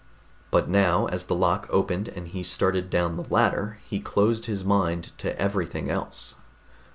[0.49, 4.63] But now, as the lock opened and he started down the ladder, he closed his
[4.63, 6.33] mind to everything else.